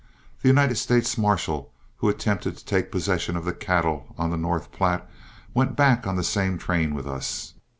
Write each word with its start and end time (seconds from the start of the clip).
The 0.41 0.47
United 0.47 0.77
States 0.77 1.15
marshal 1.15 1.71
who 1.97 2.09
attempted 2.09 2.57
to 2.57 2.65
take 2.65 2.91
possession 2.91 3.37
of 3.37 3.45
the 3.45 3.53
cattle 3.53 4.15
on 4.17 4.31
the 4.31 4.35
North 4.35 4.71
Platte 4.71 5.07
went 5.53 5.75
back 5.75 6.07
on 6.07 6.15
the 6.15 6.23
same 6.23 6.57
train 6.57 6.95
with 6.95 7.05
us. 7.05 7.53